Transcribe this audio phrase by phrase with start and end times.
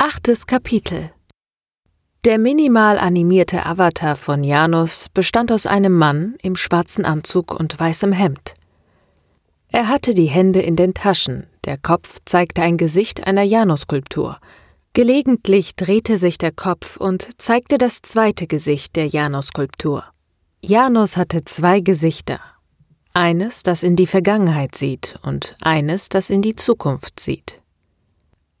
[0.00, 1.10] Achtes Kapitel
[2.24, 8.12] Der minimal animierte Avatar von Janus bestand aus einem Mann im schwarzen Anzug und weißem
[8.12, 8.54] Hemd.
[9.72, 14.38] Er hatte die Hände in den Taschen, der Kopf zeigte ein Gesicht einer Janus-Skulptur.
[14.92, 20.04] Gelegentlich drehte sich der Kopf und zeigte das zweite Gesicht der Janus-Skulptur.
[20.62, 22.38] Janus hatte zwei Gesichter.
[23.14, 27.60] Eines, das in die Vergangenheit sieht und eines, das in die Zukunft sieht.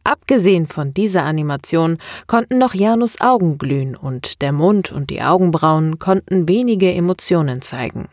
[0.08, 5.98] Abgesehen von dieser Animation konnten noch Janus Augen glühen und der Mund und die Augenbrauen
[5.98, 8.08] konnten wenige Emotionen zeigen.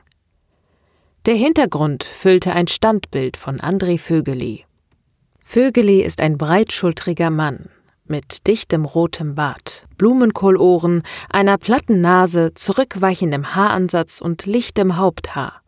[1.26, 4.66] Der Hintergrund füllte ein Standbild von André Vögeli.
[5.40, 7.70] Vögeli ist ein breitschultriger Mann
[8.04, 15.62] mit dichtem rotem Bart, Blumenkohlohren, einer platten Nase, zurückweichendem Haaransatz und lichtem Haupthaar.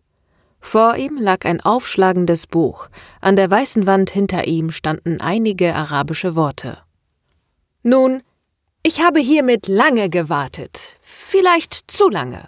[0.59, 2.89] Vor ihm lag ein aufschlagendes Buch,
[3.21, 6.79] an der weißen Wand hinter ihm standen einige arabische Worte.
[7.83, 8.21] Nun,
[8.83, 12.47] ich habe hiermit lange gewartet, vielleicht zu lange.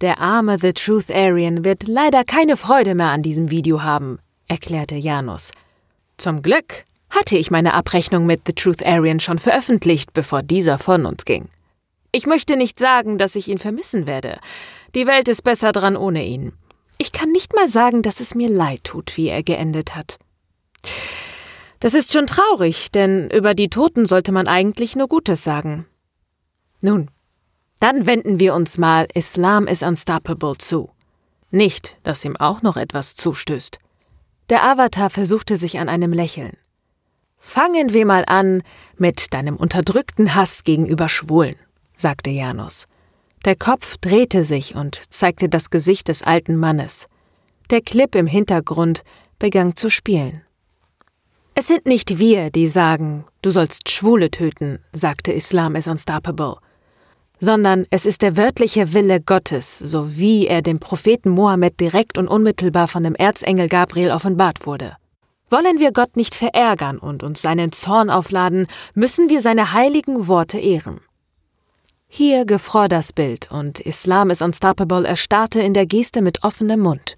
[0.00, 4.96] Der arme The Truth Aryan wird leider keine Freude mehr an diesem Video haben, erklärte
[4.96, 5.52] Janus.
[6.16, 11.06] Zum Glück hatte ich meine Abrechnung mit The Truth Aryan schon veröffentlicht, bevor dieser von
[11.06, 11.48] uns ging.
[12.12, 14.38] Ich möchte nicht sagen, dass ich ihn vermissen werde.
[14.94, 16.52] Die Welt ist besser dran ohne ihn.
[16.98, 20.18] Ich kann nicht mal sagen, dass es mir leid tut, wie er geendet hat.
[21.80, 25.86] Das ist schon traurig, denn über die Toten sollte man eigentlich nur Gutes sagen.
[26.80, 27.10] Nun,
[27.80, 30.90] dann wenden wir uns mal Islam is Unstoppable zu.
[31.50, 33.78] Nicht, dass ihm auch noch etwas zustößt.
[34.48, 36.56] Der Avatar versuchte sich an einem Lächeln.
[37.36, 38.62] Fangen wir mal an
[38.96, 41.56] mit deinem unterdrückten Hass gegenüber Schwulen,
[41.96, 42.86] sagte Janus.
[43.44, 47.08] Der Kopf drehte sich und zeigte das Gesicht des alten Mannes.
[47.68, 49.04] Der Clip im Hintergrund
[49.38, 50.42] begann zu spielen.
[51.54, 56.56] Es sind nicht wir, die sagen, du sollst Schwule töten, sagte Islam is unstoppable,
[57.38, 62.28] sondern es ist der wörtliche Wille Gottes, so wie er dem Propheten Mohammed direkt und
[62.28, 64.96] unmittelbar von dem Erzengel Gabriel offenbart wurde.
[65.50, 70.58] Wollen wir Gott nicht verärgern und uns seinen Zorn aufladen, müssen wir seine heiligen Worte
[70.58, 71.00] ehren.
[72.16, 77.16] Hier gefror das Bild und Islam is Unstoppable erstarrte in der Geste mit offenem Mund.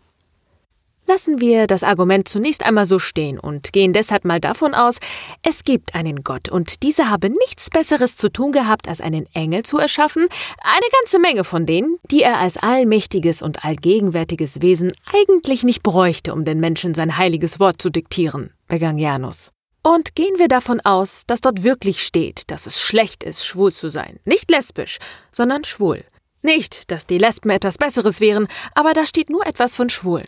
[1.07, 4.99] Lassen wir das Argument zunächst einmal so stehen und gehen deshalb mal davon aus,
[5.43, 9.65] es gibt einen Gott und dieser habe nichts Besseres zu tun gehabt, als einen Engel
[9.65, 10.29] zu erschaffen,
[10.63, 16.33] eine ganze Menge von denen, die er als allmächtiges und allgegenwärtiges Wesen eigentlich nicht bräuchte,
[16.33, 19.53] um den Menschen sein heiliges Wort zu diktieren, begann Janus.
[19.87, 23.89] Und gehen wir davon aus, dass dort wirklich steht, dass es schlecht ist, schwul zu
[23.89, 24.19] sein.
[24.25, 24.99] Nicht lesbisch,
[25.31, 26.03] sondern schwul.
[26.43, 30.27] Nicht, dass die Lesben etwas Besseres wären, aber da steht nur etwas von Schwulen.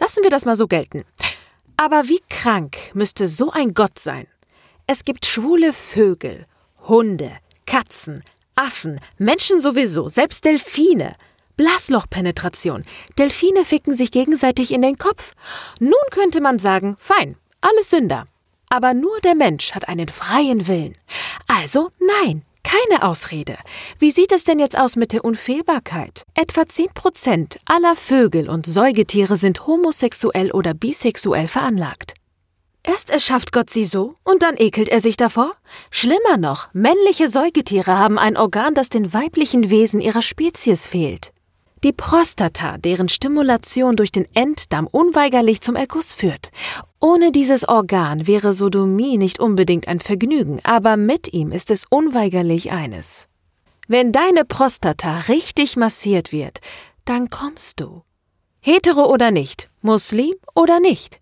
[0.00, 1.04] Lassen wir das mal so gelten.
[1.76, 4.26] Aber wie krank müsste so ein Gott sein?
[4.86, 6.46] Es gibt schwule Vögel,
[6.88, 7.30] Hunde,
[7.66, 11.14] Katzen, Affen, Menschen sowieso, selbst Delfine.
[11.58, 12.84] Blaslochpenetration.
[13.18, 15.34] Delfine ficken sich gegenseitig in den Kopf.
[15.78, 18.26] Nun könnte man sagen, fein, alles Sünder.
[18.68, 20.96] Aber nur der Mensch hat einen freien Willen.
[21.46, 21.90] Also
[22.22, 23.56] nein, keine Ausrede.
[23.98, 26.24] Wie sieht es denn jetzt aus mit der Unfehlbarkeit?
[26.34, 32.14] Etwa 10 Prozent aller Vögel und Säugetiere sind homosexuell oder bisexuell veranlagt.
[32.82, 35.52] Erst erschafft Gott sie so und dann ekelt er sich davor?
[35.90, 41.32] Schlimmer noch, männliche Säugetiere haben ein Organ, das den weiblichen Wesen ihrer Spezies fehlt.
[41.82, 46.50] Die Prostata, deren Stimulation durch den Enddarm unweigerlich zum Erguss führt.
[47.04, 52.72] Ohne dieses Organ wäre Sodomie nicht unbedingt ein Vergnügen, aber mit ihm ist es unweigerlich
[52.72, 53.28] eines.
[53.86, 56.60] Wenn deine Prostata richtig massiert wird,
[57.04, 58.00] dann kommst du.
[58.60, 61.20] Hetero oder nicht, Muslim oder nicht.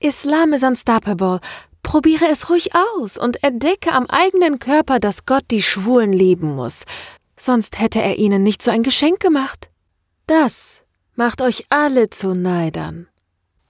[0.00, 1.38] Islam is unstoppable.
[1.84, 6.82] Probiere es ruhig aus und entdecke am eigenen Körper, dass Gott die Schwulen lieben muss.
[7.36, 9.70] Sonst hätte er ihnen nicht so ein Geschenk gemacht.
[10.26, 10.82] Das
[11.14, 13.06] macht euch alle zu Neidern.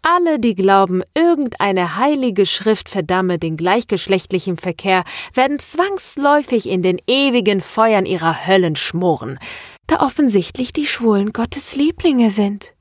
[0.02, 5.04] Alle, die glauben, irgendeine heilige Schrift verdamme den gleichgeschlechtlichen Verkehr,
[5.34, 9.38] werden zwangsläufig in den ewigen Feuern ihrer Höllen schmoren,
[9.86, 12.72] da offensichtlich die Schwulen Gottes Lieblinge sind.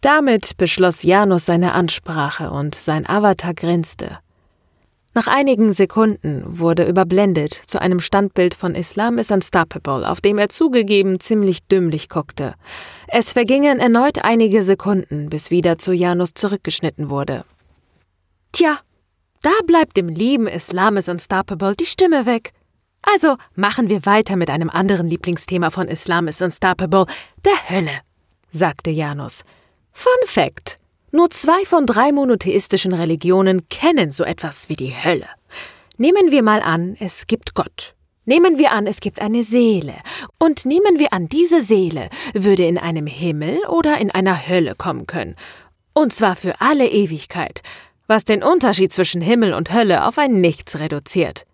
[0.00, 4.18] Damit beschloss Janus seine Ansprache und sein Avatar grinste.
[5.16, 10.50] Nach einigen Sekunden wurde überblendet zu einem Standbild von Islam is Unstoppable, auf dem er
[10.50, 12.54] zugegeben ziemlich dümmlich guckte.
[13.08, 17.46] Es vergingen erneut einige Sekunden, bis wieder zu Janus zurückgeschnitten wurde.
[18.52, 18.78] Tja,
[19.40, 22.52] da bleibt dem lieben Islam is Unstoppable die Stimme weg.
[23.00, 27.06] Also machen wir weiter mit einem anderen Lieblingsthema von Islam is Unstoppable,
[27.42, 28.00] der Hölle,
[28.50, 29.44] sagte Janus.
[29.92, 30.76] Fun Fact.
[31.12, 35.28] Nur zwei von drei monotheistischen Religionen kennen so etwas wie die Hölle.
[35.96, 37.94] Nehmen wir mal an, es gibt Gott.
[38.24, 39.94] Nehmen wir an, es gibt eine Seele.
[40.38, 45.06] Und nehmen wir an, diese Seele würde in einem Himmel oder in einer Hölle kommen
[45.06, 45.36] können.
[45.94, 47.62] Und zwar für alle Ewigkeit,
[48.08, 51.46] was den Unterschied zwischen Himmel und Hölle auf ein Nichts reduziert.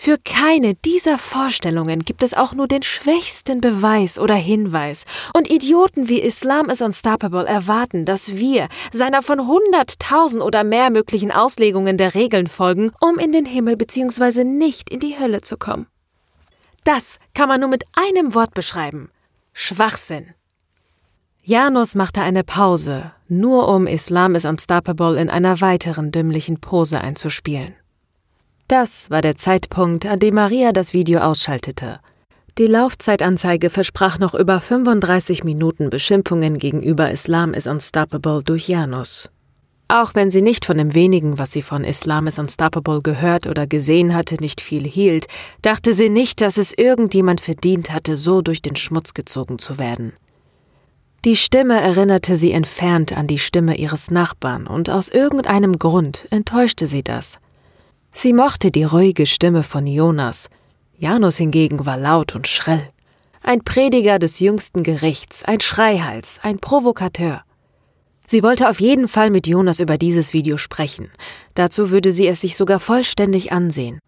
[0.00, 5.04] Für keine dieser Vorstellungen gibt es auch nur den schwächsten Beweis oder Hinweis,
[5.34, 11.32] und Idioten wie Islam is Unstoppable erwarten, dass wir seiner von hunderttausend oder mehr möglichen
[11.32, 14.44] Auslegungen der Regeln folgen, um in den Himmel bzw.
[14.44, 15.88] nicht in die Hölle zu kommen.
[16.84, 19.10] Das kann man nur mit einem Wort beschreiben.
[19.52, 20.32] Schwachsinn.
[21.42, 27.74] Janus machte eine Pause, nur um Islam is Unstoppable in einer weiteren dümmlichen Pose einzuspielen.
[28.68, 32.00] Das war der Zeitpunkt, an dem Maria das Video ausschaltete.
[32.58, 39.30] Die Laufzeitanzeige versprach noch über 35 Minuten Beschimpfungen gegenüber Islam is Unstoppable durch Janus.
[39.88, 43.66] Auch wenn sie nicht von dem wenigen, was sie von Islam is Unstoppable gehört oder
[43.66, 45.28] gesehen hatte, nicht viel hielt,
[45.62, 50.12] dachte sie nicht, dass es irgendjemand verdient hatte, so durch den Schmutz gezogen zu werden.
[51.24, 56.86] Die Stimme erinnerte sie entfernt an die Stimme ihres Nachbarn, und aus irgendeinem Grund enttäuschte
[56.86, 57.40] sie das.
[58.12, 60.50] Sie mochte die ruhige Stimme von Jonas.
[60.96, 62.82] Janus hingegen war laut und schrill.
[63.42, 67.42] Ein Prediger des jüngsten Gerichts, ein Schreihals, ein Provokateur.
[68.26, 71.10] Sie wollte auf jeden Fall mit Jonas über dieses Video sprechen.
[71.54, 74.00] Dazu würde sie es sich sogar vollständig ansehen.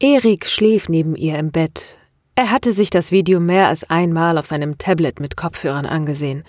[0.00, 1.98] Erik schlief neben ihr im Bett.
[2.36, 6.44] Er hatte sich das Video mehr als einmal auf seinem Tablet mit Kopfhörern angesehen.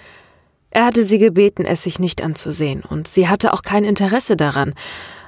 [0.69, 4.73] Er hatte sie gebeten, es sich nicht anzusehen, und sie hatte auch kein Interesse daran,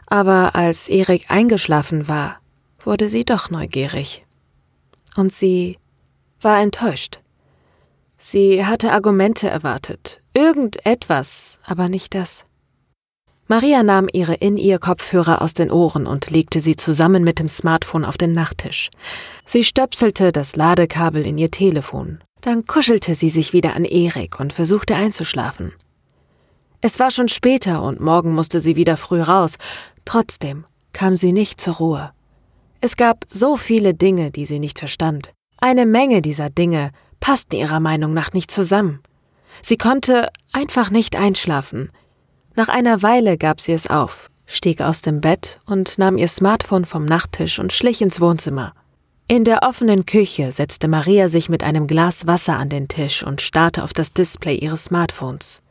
[0.10, 2.40] aber als Erik eingeschlafen war,
[2.84, 4.26] wurde sie doch neugierig.
[5.16, 5.78] Und sie
[6.42, 7.20] war enttäuscht.
[8.18, 12.46] Sie hatte Argumente erwartet, irgendetwas, aber nicht das.
[13.48, 18.16] Maria nahm ihre In-Ear-Kopfhörer aus den Ohren und legte sie zusammen mit dem Smartphone auf
[18.16, 18.92] den Nachttisch.
[19.46, 22.20] Sie stöpselte das Ladekabel in ihr Telefon.
[22.42, 25.74] Dann kuschelte sie sich wieder an Erik und versuchte einzuschlafen.
[26.82, 29.58] Es war schon später und morgen musste sie wieder früh raus,
[30.10, 32.12] Trotzdem kam sie nicht zur Ruhe.
[32.82, 35.34] Es gab so viele Dinge, die sie nicht verstand.
[35.60, 36.90] Eine Menge dieser Dinge
[37.20, 39.04] passten ihrer Meinung nach nicht zusammen.
[39.62, 41.92] Sie konnte einfach nicht einschlafen.
[42.56, 46.86] Nach einer Weile gab sie es auf, stieg aus dem Bett und nahm ihr Smartphone
[46.86, 48.74] vom Nachttisch und schlich ins Wohnzimmer.
[49.28, 53.42] In der offenen Küche setzte Maria sich mit einem Glas Wasser an den Tisch und
[53.42, 55.62] starrte auf das Display ihres Smartphones.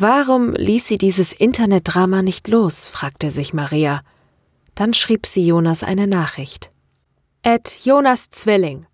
[0.00, 2.86] Warum ließ sie dieses Internetdrama nicht los?
[2.86, 4.00] fragte sich Maria.
[4.74, 6.70] Dann schrieb sie Jonas eine Nachricht.
[7.42, 8.86] Ed Jonas Zwilling.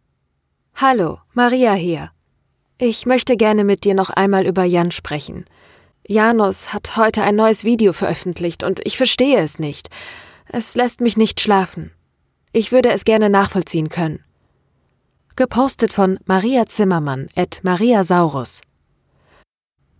[0.74, 2.10] Hallo, Maria hier.
[2.76, 5.44] Ich möchte gerne mit dir noch einmal über Jan sprechen.
[6.08, 9.90] Janus hat heute ein neues Video veröffentlicht und ich verstehe es nicht.
[10.48, 11.92] Es lässt mich nicht schlafen.
[12.50, 14.24] Ich würde es gerne nachvollziehen können.
[15.36, 18.60] Gepostet von Maria Zimmermann at Maria Saurus.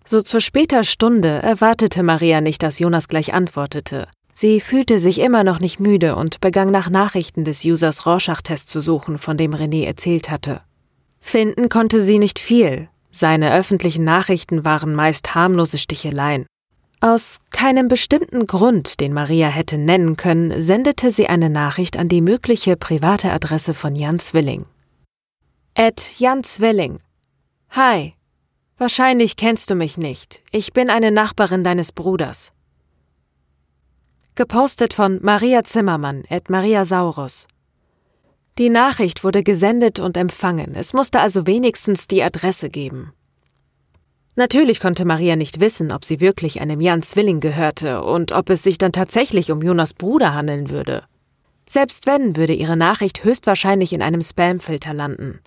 [0.09, 4.07] So zur später Stunde erwartete Maria nicht, dass Jonas gleich antwortete.
[4.33, 8.81] Sie fühlte sich immer noch nicht müde und begann nach Nachrichten des Users Rorschach-Test zu
[8.81, 10.61] suchen, von dem René erzählt hatte.
[11.21, 12.89] Finden konnte sie nicht viel.
[13.11, 16.47] Seine öffentlichen Nachrichten waren meist harmlose Sticheleien.
[17.01, 22.21] Aus keinem bestimmten Grund, den Maria hätte nennen können, sendete sie eine Nachricht an die
[22.21, 24.67] mögliche private Adresse von Jan Zwilling.
[25.75, 27.01] Ed Jan Zwilling.
[27.71, 28.16] Hi,
[28.79, 30.43] Wahrscheinlich kennst du mich nicht.
[30.51, 32.53] Ich bin eine Nachbarin deines Bruders.
[34.35, 37.49] Gepostet von Maria Zimmermann at Maria Saurus.
[38.59, 40.75] Die Nachricht wurde gesendet und empfangen.
[40.75, 43.15] Es musste also wenigstens die Adresse geben.
[44.35, 48.63] Natürlich konnte Maria nicht wissen, ob sie wirklich einem Jan Zwilling gehörte und ob es
[48.63, 51.05] sich dann tatsächlich um Jonas Bruder handeln würde.
[51.67, 55.41] Selbst wenn, würde ihre Nachricht höchstwahrscheinlich in einem Spamfilter landen.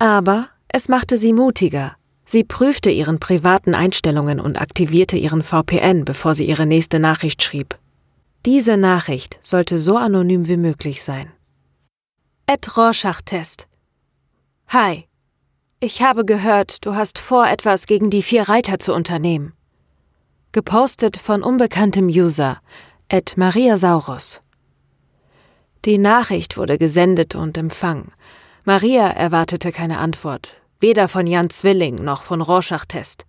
[0.00, 6.34] Aber es machte sie mutiger, Sie prüfte ihren privaten Einstellungen und aktivierte ihren VPN, bevor
[6.34, 7.78] sie ihre nächste Nachricht schrieb.
[8.46, 11.30] Diese Nachricht sollte so anonym wie möglich sein.
[12.46, 13.68] Ed Rorschach-Test.
[14.68, 15.06] Hi.
[15.80, 19.52] Ich habe gehört, du hast vor, etwas gegen die vier Reiter zu unternehmen.
[20.52, 22.60] Gepostet von unbekanntem User,
[23.08, 24.42] Ed Maria Saurus.
[25.84, 28.12] Die Nachricht wurde gesendet und empfangen.
[28.64, 33.24] Maria erwartete keine Antwort weder von Jan Zwilling noch von Rorschach-Test.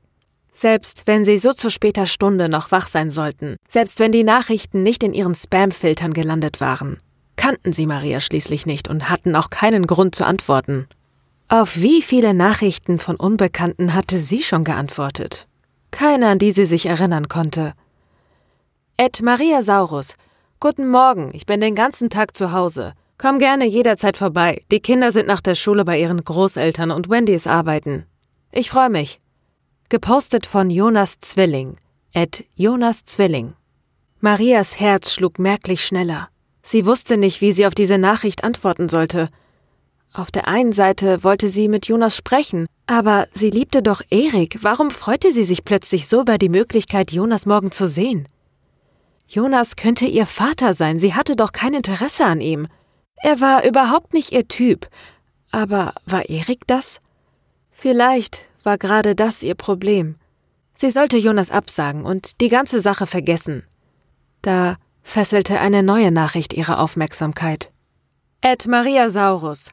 [0.53, 4.83] Selbst wenn sie so zu später Stunde noch wach sein sollten, selbst wenn die Nachrichten
[4.83, 6.99] nicht in ihren Spam-Filtern gelandet waren,
[7.35, 10.87] kannten sie Maria schließlich nicht und hatten auch keinen Grund zu antworten.
[11.47, 15.47] Auf wie viele Nachrichten von Unbekannten hatte sie schon geantwortet?
[15.91, 17.73] Keine, an die sie sich erinnern konnte.
[18.97, 20.15] Ed Maria Saurus,
[20.59, 22.93] Guten Morgen, ich bin den ganzen Tag zu Hause.
[23.23, 24.63] Komm gerne jederzeit vorbei.
[24.69, 28.05] Die Kinder sind nach der Schule bei ihren Großeltern und Wendy ist arbeiten.
[28.51, 29.21] Ich freue mich.
[29.87, 31.77] Gepostet von Jonas Zwilling.
[32.13, 33.53] At Jonas Zwilling.
[34.19, 36.27] Marias Herz schlug merklich schneller.
[36.63, 39.29] Sie wusste nicht, wie sie auf diese Nachricht antworten sollte.
[40.11, 44.57] Auf der einen Seite wollte sie mit Jonas sprechen, aber sie liebte doch Erik.
[44.63, 48.27] Warum freute sie sich plötzlich so über die Möglichkeit, Jonas morgen zu sehen?
[49.29, 52.67] Jonas könnte ihr Vater sein, sie hatte doch kein Interesse an ihm.
[53.23, 54.89] Er war überhaupt nicht ihr Typ.
[55.49, 56.99] Aber war Erik das?
[57.71, 60.17] Vielleicht war gerade das ihr Problem.
[60.75, 63.63] Sie sollte Jonas absagen und die ganze Sache vergessen.
[64.41, 67.71] Da fesselte eine neue Nachricht ihre Aufmerksamkeit.
[68.41, 69.71] Ed Maria Saurus.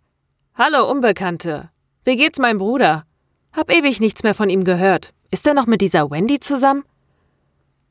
[0.54, 1.70] Hallo Unbekannte.
[2.04, 3.04] Wie geht's meinem Bruder?
[3.52, 5.12] Hab ewig nichts mehr von ihm gehört.
[5.32, 6.84] Ist er noch mit dieser Wendy zusammen?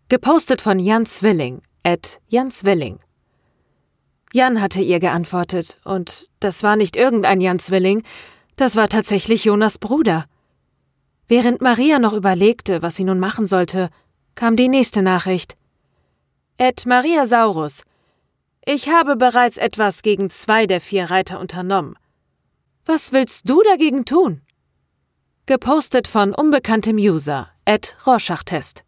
[0.07, 1.61] Gepostet von Jan Zwilling.
[1.83, 2.99] Ed Jan Zwilling.
[4.33, 8.03] Jan hatte ihr geantwortet, und das war nicht irgendein Jan Zwilling,
[8.55, 10.25] das war tatsächlich Jonas Bruder.
[11.27, 13.89] Während Maria noch überlegte, was sie nun machen sollte,
[14.35, 15.57] kam die nächste Nachricht.
[16.57, 17.83] Ed Maria Saurus.
[18.65, 21.95] Ich habe bereits etwas gegen zwei der vier Reiter unternommen.
[22.85, 24.41] Was willst du dagegen tun?
[25.45, 28.83] Gepostet von unbekanntem User, Ed Rorschach-Test.